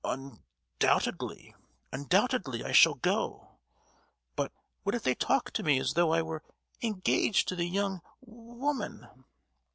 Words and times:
"Un—doubtedly, 0.03 1.53
undoubtedly—I 1.93 2.71
shall 2.71 2.95
go;—but 2.95 4.51
what 4.81 4.95
if 4.95 5.03
they 5.03 5.13
talk 5.13 5.51
to 5.51 5.61
me 5.61 5.79
as 5.79 5.93
though 5.93 6.11
I 6.11 6.23
were 6.23 6.41
engaged 6.81 7.47
to 7.49 7.55
the 7.55 7.65
young 7.67 8.01
wo—oman?" 8.19 9.07